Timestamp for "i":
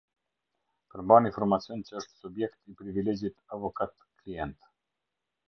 2.73-2.79